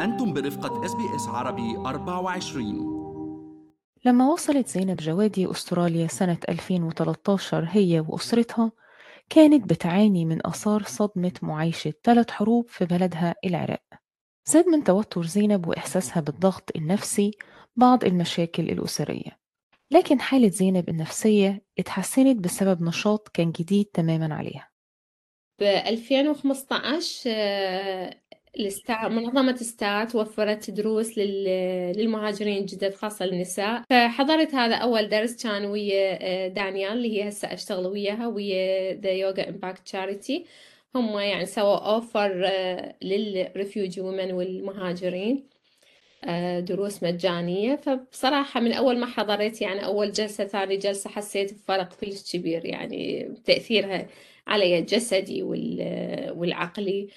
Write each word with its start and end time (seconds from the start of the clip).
أنتم 0.00 0.32
برفقة 0.32 0.84
SBS 0.84 1.28
عربي 1.28 1.76
24 1.76 2.98
لما 4.04 4.32
وصلت 4.32 4.68
زينب 4.68 4.96
جوادي 4.96 5.50
أستراليا 5.50 6.06
سنة 6.06 6.38
2013 6.48 7.66
هي 7.70 8.00
وأسرتها 8.08 8.72
كانت 9.30 9.70
بتعاني 9.70 10.24
من 10.24 10.46
آثار 10.46 10.82
صدمة 10.82 11.32
معايشة 11.42 11.92
ثلاث 12.04 12.30
حروب 12.30 12.68
في 12.68 12.84
بلدها 12.84 13.34
العراق. 13.44 13.82
زاد 14.46 14.66
من 14.66 14.84
توتر 14.84 15.22
زينب 15.22 15.66
وإحساسها 15.66 16.20
بالضغط 16.20 16.70
النفسي 16.76 17.30
بعض 17.76 18.04
المشاكل 18.04 18.62
الأسرية. 18.70 19.38
لكن 19.90 20.20
حالة 20.20 20.48
زينب 20.48 20.88
النفسية 20.88 21.62
اتحسنت 21.78 22.44
بسبب 22.44 22.82
نشاط 22.82 23.28
كان 23.28 23.52
جديد 23.52 23.84
تماما 23.84 24.34
عليها. 24.34 24.68
ب 25.60 25.62
2015 25.62 27.30
منظمة 29.08 29.56
STARTTS 29.56 30.14
وفرت 30.14 30.70
دروس 30.70 31.18
لل... 31.18 31.44
للمهاجرين 31.96 32.58
الجدد 32.58 32.94
خاصة 32.94 33.24
النساء 33.24 33.82
فحضرت 33.90 34.54
هذا 34.54 34.74
أول 34.74 35.08
درس 35.08 35.42
كان 35.42 35.64
ويا 35.64 36.18
آه، 36.22 36.48
دانيال 36.48 36.92
اللي 36.92 37.22
هي 37.22 37.28
هسه 37.28 37.52
أشتغل 37.52 37.86
وياها 37.86 38.26
ويا 38.26 38.94
The 38.94 39.10
Yoga 39.10 39.48
Impact 39.48 39.78
Charity 39.84 40.46
هم 40.94 41.18
يعني 41.18 41.46
سووا 41.46 41.76
offer 41.76 42.50
لل 43.02 43.24
refugee 43.24 44.00
ومن 44.00 44.32
والمهاجرين 44.32 45.48
آه، 46.24 46.60
دروس 46.60 47.02
مجانية. 47.02 47.76
فبصراحة 47.76 48.60
من 48.60 48.72
أول 48.72 48.98
ما 48.98 49.06
حضرت 49.06 49.60
يعني 49.62 49.84
أول 49.84 50.12
جلسة 50.12 50.44
ثاني 50.44 50.76
جلسة 50.76 51.10
حسيت 51.10 51.54
بفرق 51.54 51.94
كلش 51.94 52.36
كبير 52.36 52.64
يعني 52.66 53.28
تأثيرها 53.44 54.06
علي 54.46 54.78
الجسدي 54.78 55.42
والعقلي. 56.32 57.08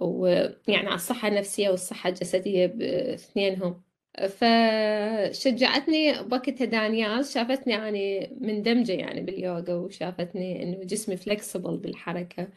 ويعني 0.00 0.86
على 0.86 0.94
الصحة 0.94 1.28
النفسية 1.28 1.70
والصحة 1.70 2.08
الجسدية 2.08 2.66
باثنينهم. 2.66 3.82
فشجعتني 4.28 6.22
بوقتها 6.22 6.64
دانيال 6.64 7.24
شافتني 7.26 7.72
يعني 7.72 8.30
مندمجة 8.40 8.92
يعني 8.92 9.20
باليوغا 9.20 9.74
وشافتني 9.74 10.62
إنه 10.62 10.84
جسمي 10.84 11.16
فلكسبل 11.16 11.76
بالحركة 11.76 12.48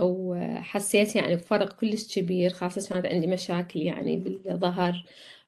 وحسيت 0.00 1.16
يعني 1.16 1.36
بفرق 1.36 1.72
كلش 1.72 2.18
كبير 2.18 2.50
خاصة 2.50 2.94
كانت 2.94 3.06
عندي 3.06 3.26
مشاكل 3.26 3.80
يعني 3.80 4.16
بالظهر 4.16 5.04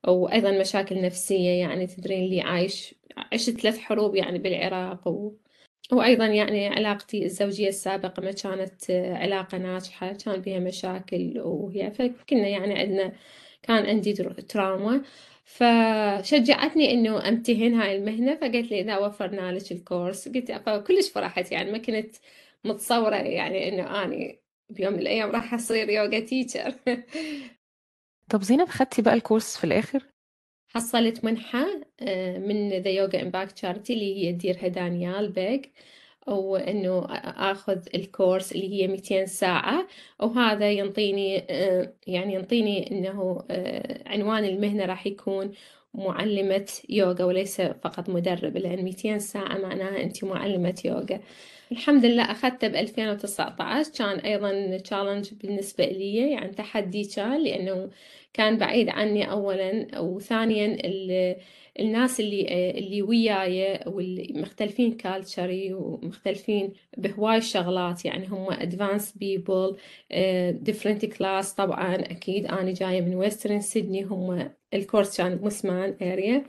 وأيضا 0.08 0.50
مشاكل 0.60 1.02
نفسية 1.02 1.50
يعني 1.60 1.86
تدرين 1.86 2.30
لي 2.30 2.40
عايش 2.40 2.94
عشت 3.32 3.50
ثلاث 3.60 3.78
حروب 3.78 4.14
يعني 4.16 4.38
بالعراق 4.38 5.08
و... 5.08 5.32
وأيضا 5.92 6.26
يعني 6.26 6.68
علاقتي 6.68 7.24
الزوجية 7.24 7.68
السابقة 7.68 8.22
ما 8.22 8.32
كانت 8.32 8.90
علاقة 8.90 9.58
ناجحة 9.58 10.12
كان 10.12 10.40
بها 10.40 10.58
مشاكل 10.58 11.40
وهي 11.40 11.90
فكنا 11.90 12.48
يعني 12.48 12.78
عندنا 12.78 13.12
كان 13.62 13.86
عندي 13.86 14.12
trauma. 14.48 15.02
فشجعتني 15.44 16.92
إنه 16.92 17.28
أمتهن 17.28 17.74
هاي 17.74 17.96
المهنة 17.98 18.36
فقالت 18.36 18.70
لي 18.70 18.80
إذا 18.80 18.98
وفرنا 18.98 19.52
لك 19.52 19.72
ال 19.72 19.79
course. 19.79 20.28
قلت 20.28 20.52
فكلش 20.52 21.10
فرحت 21.10 21.52
يعني 21.52 21.72
ما 21.72 21.78
كنت 21.78 22.16
متصورة 22.64 23.16
يعني 23.16 23.68
إنه 23.68 24.04
أني 24.04 24.42
بيوم 24.70 24.92
من 24.92 24.98
الأيام 24.98 25.30
راح 25.30 25.54
أصير 25.54 25.88
yoga 25.90 26.20
teacher 26.20 26.74
طب 28.30 28.42
زينب 28.42 28.68
خدتي 28.68 29.02
بقى 29.02 29.14
ال 29.14 29.20
course 29.20 29.56
في 29.56 29.64
الآخر؟ 29.64 30.15
حصلت 30.76 31.24
منحة 31.24 31.66
آه، 32.00 32.38
من 32.38 32.68
The 32.68 32.90
Yoga 32.90 33.22
Impact 33.22 33.52
Charity 33.52 33.92
اللي 33.92 34.16
هي 34.26 34.32
تديرها 34.32 34.68
دانيال 34.68 35.32
بيج 35.32 35.64
وإنه 36.26 37.06
آخذ 37.50 37.86
ال 37.94 38.03
course 38.03 38.52
اللي 38.52 38.82
هي 38.82 38.88
200 38.88 39.24
ساعة 39.26 39.86
وهذا 40.20 40.70
ينطيني 40.70 41.46
آه، 41.50 41.94
يعني 42.06 42.34
ينطيني 42.34 42.90
إنه 42.90 43.44
آه، 43.50 44.02
عنوان 44.08 44.44
المهنة 44.44 44.84
راح 44.86 45.06
يكون 45.06 45.52
معلمة 45.94 46.66
يوغا 46.88 47.24
وليس 47.24 47.60
فقط 47.60 48.08
مدرب 48.10 48.56
لأن 48.56 48.84
200 48.84 49.18
ساعة 49.18 49.58
معناها 49.58 50.02
أنت 50.02 50.24
معلمة 50.24 50.82
يوغا. 50.84 51.20
الحمد 51.72 52.04
لله 52.04 52.22
أخذته 52.30 52.68
ب 52.68 52.74
2019 52.74 53.92
كان 53.98 54.18
أيضا 54.18 54.76
challenge 54.78 55.34
بالنسبة 55.34 55.84
لي 55.84 56.30
يعني 56.32 56.52
تحدي 56.54 57.04
كان 57.04 57.44
لأنه 57.44 57.90
كان 58.32 58.58
بعيد 58.58 58.88
عني 58.88 59.30
أولا 59.30 60.00
وثانيا 60.00 60.76
الناس 61.80 62.20
اللي 62.20 62.70
اللي 62.78 63.02
وياي 63.02 63.80
واللي 63.86 64.32
مختلفين 64.36 64.92
culturally 64.96 65.74
ومختلفين 65.74 66.72
بهواي 66.98 67.40
شغلات 67.40 68.04
يعني 68.04 68.26
هم 68.26 68.46
advanced 68.52 69.12
people 69.12 69.76
different 70.50 71.04
class 71.04 71.54
طبعا 71.54 71.94
أكيد 71.94 72.46
أنا 72.46 72.72
جاية 72.72 73.00
من 73.00 73.14
Western 73.14 73.60
Sydney 73.60 74.02
هم 74.04 74.50
الكورس 74.76 75.16
كان 75.16 75.34
بمسمان 75.36 75.96
اريا 76.02 76.44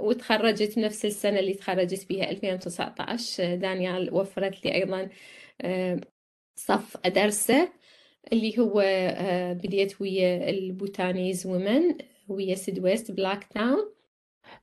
وتخرجت 0.00 0.78
نفس 0.78 1.04
السنة 1.04 1.38
اللي 1.38 1.54
تخرجت 1.54 2.02
فيها 2.02 2.30
2019 2.30 3.54
دانيال 3.54 4.14
وفرت 4.14 4.64
لي 4.64 4.74
أيضا 4.74 5.08
آه، 5.60 6.00
صف 6.56 6.96
أدرسه 7.04 7.68
اللي 8.32 8.58
هو 8.58 8.80
آه، 8.86 9.52
بديت 9.52 10.00
ويا 10.00 10.50
ال 10.50 10.60
Bhutanese 10.60 11.46
ومن 11.46 11.82
ويا 12.28 12.54
SydWest 12.54 13.10
Blacktown 13.10 13.92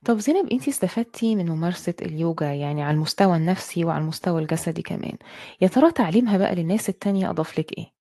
طب 0.04 0.18
زينب 0.18 0.52
انتي 0.52 0.70
استفدتي 0.70 1.36
من 1.36 1.46
ممارسة 1.48 1.94
اليوجا 2.02 2.46
يعني 2.46 2.82
على 2.82 2.94
المستوى 2.94 3.36
النفسي 3.36 3.84
وعلى 3.84 4.02
المستوى 4.02 4.42
الجسدي 4.42 4.82
كمان. 4.82 5.16
يا 5.60 5.68
ترى 5.68 5.92
تعليمها 5.92 6.38
بقى 6.38 6.54
للناس 6.54 6.88
التانية 6.88 7.30
أضاف 7.30 7.58
لك 7.58 7.78
إيه؟ 7.78 7.99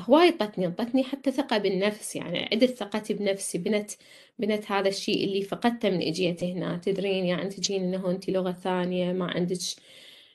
هواي 0.00 0.30
طتني 0.32 0.66
انطتني 0.66 1.04
حتى 1.04 1.30
ثقة 1.30 1.58
بالنفس 1.58 2.16
يعني 2.16 2.48
عدت 2.52 2.70
ثقتي 2.78 3.14
بنفسي 3.14 3.58
بنت 3.58 3.90
بنت 4.38 4.72
هذا 4.72 4.88
الشيء 4.88 5.24
اللي 5.24 5.42
فقدته 5.42 5.90
من 5.90 6.02
إجيت 6.02 6.44
هنا. 6.44 6.76
تدرين 6.78 7.24
يعني 7.24 7.48
تجين 7.50 7.82
إنه 7.82 8.10
انت 8.10 8.30
لغة 8.30 8.52
ثانية 8.52 9.12
ما 9.12 9.24
عندك 9.30 9.58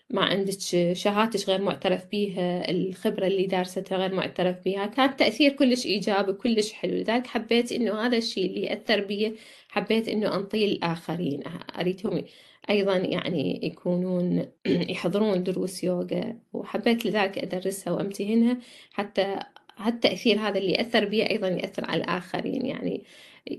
ما 0.10 0.22
عندك 0.26 0.60
شهادتك 0.94 1.50
غير 1.50 1.62
معترف 1.62 2.06
بيها 2.12 2.72
الخبرة 2.72 3.28
اللي 3.28 3.46
دارستها 3.48 3.98
غير 3.98 4.14
معترف 4.16 4.64
بيها. 4.64 4.86
كان 4.86 5.16
تأثير 5.18 5.52
كلش 5.54 5.86
إيجابي 5.86 6.34
كلش 6.34 6.72
حلو. 6.74 6.94
لذلك 6.94 7.28
حبيت 7.28 7.72
إنه 7.72 8.06
هذا 8.06 8.18
الشيء 8.18 8.46
اللي 8.46 8.74
أثر 8.74 9.02
بي 9.06 9.36
حبيت 9.70 10.08
إنه 10.10 10.36
أنطيه 10.36 10.68
للآخرين 10.68 11.44
أريدهم 11.80 12.24
أيضا 12.70 12.98
يعني 12.98 13.60
يكونون 13.64 14.46
يحضرون 14.94 15.44
دروس 15.44 15.84
يوغا 15.84 16.40
وحبيت 16.54 17.06
لذلك 17.06 17.38
أدرسها 17.38 17.94
وأمتهنها 17.94 18.58
حتى 18.94 19.40
هالتأثير 19.78 20.40
هذا 20.40 20.58
اللي 20.60 20.82
أثر 20.82 21.06
بي 21.06 21.30
أيضا 21.30 21.48
يأثر 21.48 21.86
على 21.86 22.04
الآخرين. 22.04 22.66
يعني 22.66 23.04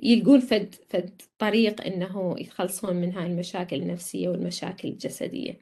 يلقون 0.02 0.40
فد 0.40 0.74
فد 0.88 1.22
طريق 1.38 1.82
إنه 1.86 2.34
يتخلصون 2.38 2.96
من 2.96 3.12
هاي 3.12 3.26
المشاكل 3.26 3.76
النفسية 3.82 4.28
والمشاكل 4.28 4.88
الجسدية. 4.88 5.58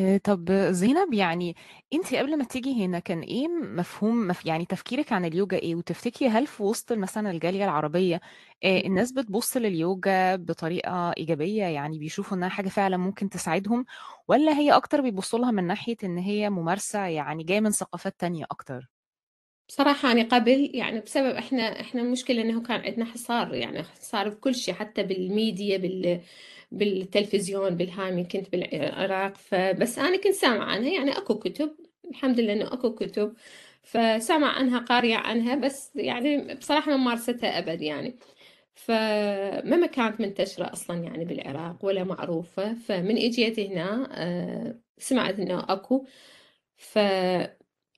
آه، 0.00 0.16
طب 0.16 0.52
زينب 0.70 1.12
يعني 1.14 1.56
أنت 1.94 2.14
قبل 2.14 2.38
ما 2.38 2.44
تيجي 2.44 2.84
هنا 2.86 2.98
كان 2.98 3.20
إيه 3.20 3.48
مفهوم 3.48 4.26
مف 4.28 4.46
يعني 4.46 4.64
تفكيرك 4.66 5.12
عن 5.12 5.24
اليوجا 5.24 5.56
إيه؟ 5.58 5.74
وتفتكري 5.74 6.28
هل 6.28 6.46
في 6.46 6.62
وسط 6.62 6.92
مثلا 6.92 7.30
الجالية 7.30 7.64
العربية 7.64 8.20
آه، 8.64 8.80
الناس 8.80 9.12
بتبص 9.12 9.56
لليوجا 9.56 10.36
بطريقة 10.36 11.10
إيجابية 11.18 11.64
يعني 11.64 11.98
بيشوفوا 11.98 12.36
إنها 12.36 12.48
حاجة 12.48 12.68
فعلا 12.68 12.96
ممكن 12.96 13.28
تساعدهم 13.28 13.84
ولا 14.28 14.52
هي 14.58 14.72
أكتر 14.72 15.00
بيبصوا 15.00 15.38
لها 15.38 15.50
من 15.50 15.64
ناحية 15.66 15.96
إن 16.04 16.18
هي 16.18 16.50
ممارسة 16.50 17.06
يعني 17.06 17.44
جاية 17.44 17.60
من 17.60 17.70
ثقافات 17.70 18.14
تانية 18.20 18.44
أكتر؟ 18.50 18.93
بصراحة 19.68 20.12
أنا 20.12 20.22
قبل 20.22 20.70
يعني 20.74 21.00
بسبب 21.00 21.34
إحنا 21.36 21.80
إحنا 21.80 22.00
المشكلة 22.02 22.42
إنه 22.42 22.62
كان 22.62 22.80
عندنا 22.80 23.04
حصار 23.04 23.54
يعني 23.54 23.82
حصار 23.82 24.28
بكل 24.28 24.54
شيء 24.54 24.74
حتى 24.74 25.02
بالميديا 25.02 25.76
بال 25.78 26.20
بالتلفزيون 26.72 27.76
بالهامي 27.76 28.24
كنت 28.24 28.50
بالعراق. 28.52 29.36
فبس 29.36 29.98
أنا 29.98 30.16
كنت 30.16 30.32
سامعة 30.34 30.64
عنها 30.64 30.90
يعني 30.90 31.18
أكو 31.18 31.38
كتب 31.38 31.76
الحمد 32.10 32.40
لله 32.40 32.52
إنه 32.52 32.72
أكو 32.74 32.94
كتب. 32.94 33.34
فسامع 33.82 34.48
عنها 34.58 34.78
قارية 34.78 35.16
عنها 35.16 35.54
بس 35.54 35.92
يعني 35.96 36.54
بصراحة 36.54 36.90
ما 36.90 36.96
مارستها 36.96 37.58
أبد 37.58 37.82
يعني. 37.82 38.18
فما 38.74 39.86
كانت 39.86 40.20
منتشرة 40.20 40.72
أصلا 40.72 41.04
يعني 41.04 41.24
بالعراق 41.24 41.84
ولا 41.84 42.04
معروفة 42.04 42.74
فمن 42.74 43.16
إجيت 43.18 43.60
هنا 43.60 44.08
آه، 44.12 44.80
سمعت 44.98 45.38
إنه 45.40 45.60
أكو. 45.68 46.06
ف 46.76 46.98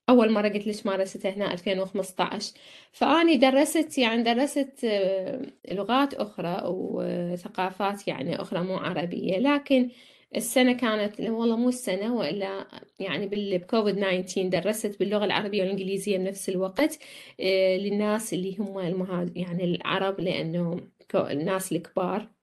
أول 0.09 0.31
مرة 0.31 0.47
قلت 0.49 0.67
ليش 0.67 0.85
مارستها 0.85 1.31
هنا 1.31 1.53
2015 1.53 2.53
فأني 2.91 3.37
درست 3.37 3.97
يعني 3.97 4.23
درست 4.23 4.81
آه، 4.85 5.41
لغات 5.71 6.13
أخرى 6.13 6.61
وثقافات 6.65 8.07
يعني 8.07 8.41
أخرى 8.41 8.61
مو 8.63 8.77
عربية. 8.77 9.37
لكن 9.39 9.89
السنة 10.35 10.73
كانت 10.73 11.19
والله 11.21 11.55
مو 11.57 11.69
السنة 11.69 12.15
وإلا 12.15 12.67
يعني 12.99 13.27
بالكوفيد 13.27 13.95
19 13.95 14.47
درست 14.49 14.99
باللغة 14.99 15.25
العربية 15.25 15.61
والإنجليزية 15.61 16.17
بنفس 16.17 16.49
الوقت 16.49 16.99
آه، 17.39 17.77
للناس 17.77 18.33
اللي 18.33 18.57
هم 18.57 18.79
المهاجر 18.79 19.31
يعني 19.37 19.63
العرب 19.63 20.19
لأنه 20.21 20.81
الناس 21.15 21.71
الكبار. 21.71 22.36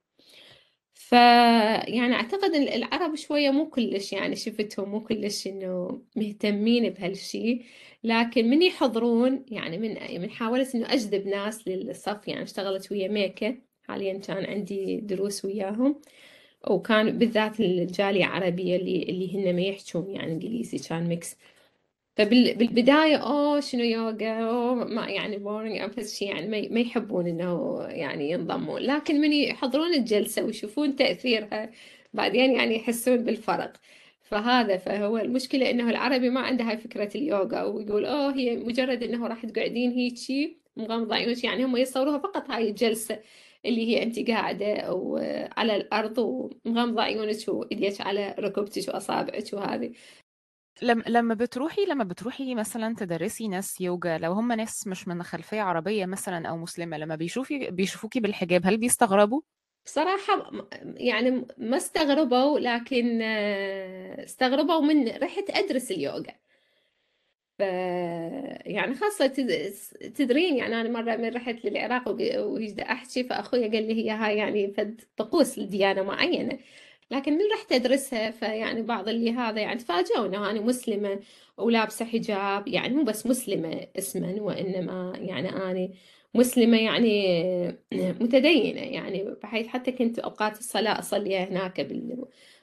فيعني 1.08 2.14
أعتقد 2.14 2.54
العرب 2.54 3.14
شوية 3.14 3.50
مو 3.50 3.70
كلش 3.70 4.12
يعني 4.12 4.36
شفتهم 4.36 4.88
مو 4.88 5.00
كلش 5.04 5.46
إنه 5.46 6.00
مهتمين 6.16 6.90
بهالشي. 6.90 7.62
لكن 8.04 8.50
من 8.50 8.62
يحضرون 8.62 9.44
يعني 9.50 9.78
من 9.78 10.20
من 10.20 10.30
حاولت 10.30 10.74
إنه 10.74 10.92
أجذب 10.92 11.26
ناس 11.26 11.68
للصف 11.68 12.28
يعني 12.28 12.42
اشتغلت 12.42 12.92
ويا 12.92 13.08
ميكا 13.08 13.56
حاليا 13.82 14.18
كان 14.18 14.44
عندي 14.46 15.00
دروس 15.00 15.44
وياهم. 15.44 16.00
وكان 16.70 17.18
بالذات 17.18 17.60
الجالية 17.60 18.24
العربية 18.26 18.76
اللي 18.76 19.02
اللي 19.02 19.36
هن 19.36 19.56
ما 19.56 19.62
يحجون 19.62 20.10
يعني 20.10 20.32
إنجليزي 20.32 20.78
كان 20.78 21.08
mix 21.08 21.36
فبالبداية 22.16 23.16
أوه 23.16 23.60
شنو 23.60 23.82
يوغا 23.82 24.28
أوه 24.48 24.74
ما 24.74 25.06
يعني 25.08 25.38
boring 25.38 25.78
أو 25.80 26.02
شيء 26.04 26.28
يعني 26.28 26.68
ما 26.68 26.80
يحبون 26.80 27.26
إنه 27.26 27.78
يعني 27.88 28.30
ينضمون. 28.30 28.80
لكن 28.82 29.20
من 29.20 29.32
يحضرون 29.32 29.94
الجلسة 29.94 30.44
ويشوفون 30.44 30.96
تأثيرها 30.96 31.70
بعدين 32.12 32.50
يعني 32.52 32.76
يحسون 32.76 33.16
بالفرق. 33.24 33.72
فهذا 34.22 34.76
فهو 34.76 35.18
المشكلة 35.18 35.70
إنه 35.70 35.90
العربي 35.90 36.30
ما 36.30 36.40
عنده 36.40 36.64
هاي 36.64 36.76
فكرة 36.78 37.10
اليوغا 37.16 37.62
ويقول 37.62 38.04
أوه 38.06 38.34
هي 38.34 38.56
مجرد 38.56 39.02
إنه 39.02 39.26
راح 39.26 39.46
تقعدين 39.46 39.90
هيجي 39.92 40.58
مغمضة 40.76 41.14
عيونك 41.14 41.44
يعني 41.44 41.64
هم 41.64 41.76
يصوروها 41.76 42.18
فقط 42.18 42.50
هاي 42.50 42.68
الجلسة 42.70 43.20
اللي 43.66 43.86
هي 43.88 44.02
انت 44.02 44.30
قاعدة 44.30 44.92
وعلى 44.94 45.76
الأرض 45.76 46.18
ومغمضة 46.18 47.02
عيونك 47.02 47.48
وإيديك 47.48 48.00
على 48.00 48.34
ركبتك 48.38 48.88
وأصابعك 48.94 49.44
وهذه. 49.52 49.92
لما 50.82 51.02
لما 51.06 51.34
بتروحي 51.34 51.84
لما 51.84 52.04
بتروحي 52.04 52.54
مثلا 52.54 52.94
تدرسي 52.94 53.48
ناس 53.48 53.80
يوجا 53.80 54.18
لو 54.18 54.32
هم 54.32 54.52
ناس 54.52 54.86
مش 54.86 55.08
من 55.08 55.22
خلفية 55.22 55.60
عربية 55.60 56.06
مثلا 56.06 56.48
أو 56.48 56.56
مسلمة 56.56 56.98
لما 56.98 57.16
بيشوفي 57.16 57.70
بيشوفوكي 57.70 58.20
بالحجاب 58.20 58.66
هل 58.66 58.76
بيستغربوا؟ 58.76 59.40
بصراحة 59.84 60.50
يعني 60.82 61.46
ما 61.58 61.76
استغربوا 61.76 62.58
لكن 62.58 63.20
آه، 63.22 64.24
استغربوا 64.24 64.80
من 64.80 65.08
رحت 65.08 65.50
أدرس 65.50 65.90
اليوغا 65.90 66.34
ف 67.58 67.60
يعني 68.66 68.94
خاصة 68.94 69.26
تدرين 70.14 70.56
يعني 70.56 70.80
أنا 70.80 70.88
مرة 70.88 71.16
من 71.16 71.34
رحت 71.34 71.64
للعراق 71.64 72.08
وجد 72.38 72.80
أحكي 72.80 73.24
فأخوي 73.24 73.68
قال 73.68 73.88
لي 73.88 73.94
هي 74.04 74.10
هاي 74.10 74.36
يعني 74.36 74.72
فد 74.72 75.00
طقوس 75.16 75.58
لديانة 75.58 76.02
معينة 76.02 76.58
لكن 77.10 77.32
من 77.32 77.40
رحت 77.54 77.72
أدرسها 77.72 78.30
فيعني 78.30 78.82
بعض 78.82 79.08
اللي 79.08 79.32
هذا 79.32 79.60
يعني 79.60 79.78
تفاجئوا 79.78 80.26
أنا 80.26 80.60
مسلمة 80.60 81.20
ولابسة 81.58 82.04
حجاب 82.04 82.68
يعني 82.68 82.94
مو 82.94 83.04
بس 83.04 83.26
مسلمة 83.26 83.86
اسما 83.98 84.36
وإنما 84.40 85.12
يعني 85.16 85.48
أنا 85.50 85.88
مسلمة 86.34 86.78
يعني 86.78 87.38
متدينة 88.20 88.80
يعني 88.80 89.34
بحيث 89.42 89.66
حتى 89.66 89.92
كنت 89.92 90.18
أوقات 90.18 90.58
الصلاة 90.58 90.98
أصليها 90.98 91.44
هناك 91.44 91.80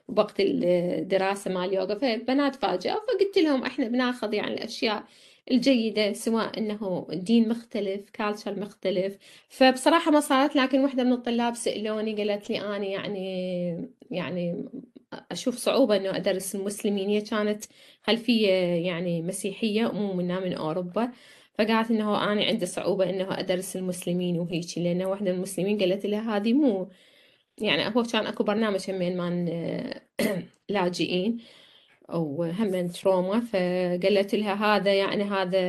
بوقت 0.09 0.35
الدراسة 0.39 1.51
مع 1.51 1.65
اليوغا 1.65 1.95
فبنات 1.95 2.55
فاجأوا 2.55 2.99
فقلت 2.99 3.37
لهم 3.37 3.63
إحنا 3.63 3.87
بناخذ 3.87 4.33
يعني 4.33 4.53
الأشياء 4.53 5.03
الجيدة 5.51 6.13
سواء 6.13 6.57
أنه 6.59 7.07
دين 7.13 7.49
مختلف 7.49 8.09
كالتشر 8.09 8.59
مختلف. 8.59 9.17
فبصراحة 9.49 10.11
ما 10.11 10.19
صارت 10.19 10.55
لكن 10.55 10.79
واحدة 10.79 11.03
من 11.03 11.13
الطلاب 11.13 11.55
سألوني 11.55 12.15
قالت 12.15 12.49
لي 12.49 12.61
أنا 12.61 12.85
يعني 12.85 13.91
يعني 14.11 14.65
أشوف 15.31 15.57
صعوبة 15.57 15.95
أنه 15.95 16.15
أدرس 16.15 16.55
المسلمين. 16.55 17.09
هي 17.09 17.21
كانت 17.21 17.63
خلفية 18.03 18.49
يعني 18.85 19.21
مسيحية 19.21 19.91
مو 19.91 20.13
منها 20.13 20.39
من 20.39 20.53
أوروبا. 20.53 21.11
فقالت 21.57 21.91
إنه 21.91 22.23
أنا 22.33 22.43
عندي 22.45 22.65
صعوبة 22.65 23.09
إنه 23.09 23.39
أدرس 23.39 23.75
المسلمين 23.75 24.39
وهيك 24.39 24.77
لأنه 24.77 25.05
واحدة 25.05 25.31
من 25.31 25.37
المسلمين 25.37 25.79
قالت 25.79 26.05
لها 26.05 26.37
هذه 26.37 26.53
مو 26.53 26.89
يعني 27.57 27.95
هو 27.97 28.03
كان 28.03 28.27
أكو 28.27 28.43
برنامج 28.43 28.91
همين 28.91 29.17
مان 29.17 29.45
لاجئين. 30.69 31.37
أو 32.13 32.43
هم 32.43 32.87
تروما 32.87 33.39
فقالت 33.39 34.35
لها 34.35 34.53
هذا 34.53 34.93
يعني 34.93 35.23
هذا 35.23 35.59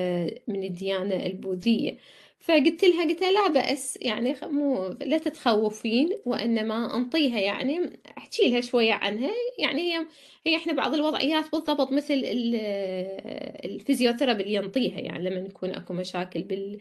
من 0.48 0.64
الديانة 0.64 1.26
البوذية. 1.26 1.96
فقلت 2.40 2.84
لها 2.84 3.04
قلت 3.08 3.20
لها 3.22 3.32
لا 3.32 3.48
بأس 3.48 3.98
يعني 4.02 4.34
مو 4.42 4.88
لا 5.00 5.18
تتخوفين 5.18 6.10
وإنما 6.26 6.96
أنطيها 6.96 7.38
يعني 7.40 8.00
أحكي 8.18 8.50
لها 8.50 8.60
شوية 8.60 8.92
عنها. 8.92 9.30
يعني 9.58 9.82
هي 9.82 10.06
هي 10.46 10.56
إحنا 10.56 10.72
بعض 10.72 10.94
الوضعيات 10.94 11.52
بالضبط 11.52 11.92
مثل 11.92 12.14
ال 13.64 13.70
physiotherapy 13.70 14.42
اللي 14.42 14.54
ينطيها 14.54 15.00
يعني 15.00 15.24
لما 15.30 15.40
يكون 15.48 15.70
أكو 15.70 15.94
مشاكل 15.94 16.42
بال 16.42 16.80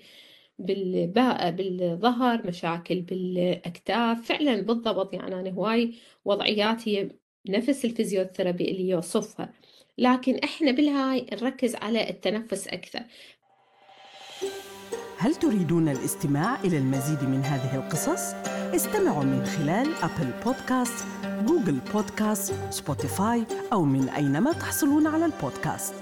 بال 0.59 0.90
back 0.90 1.51
بالظهر 1.51 2.47
مشاكل 2.47 3.01
بالأكتاف. 3.01 4.21
فعلا 4.27 4.61
بالضبط 4.61 5.13
يعني 5.13 5.35
أنا 5.39 5.49
هواي 5.51 5.93
وضعيات 6.25 6.87
هي 6.87 7.09
نفس 7.49 7.85
ال 7.85 7.92
physiotherapy 7.92 8.71
اللي 8.71 8.89
يوصفها 8.89 9.49
لكن 9.97 10.35
إحنا 10.35 10.71
بالهاي 10.71 11.25
نركز 11.33 11.75
على 11.75 12.09
التنفس 12.09 12.67
أكثر 12.67 13.03
هل 15.17 15.35
تريدون 15.35 15.89
الاستماع 15.89 16.59
إلى 16.63 16.77
المزيد 16.77 17.23
من 17.23 17.41
هذه 17.43 17.75
القصص؟ 17.75 18.33
استمعوا 18.75 19.23
من 19.23 19.45
خلال 19.45 19.88
Apple 20.03 20.31
Podcast، 20.45 21.06
Google 21.45 21.79
Podcast، 21.94 22.53
Spotify 22.69 23.44
أو 23.73 23.83
من 23.83 24.09
أينما 24.09 24.51
تحصلون 24.51 25.07
على 25.07 25.25
البودكاست 25.25 25.94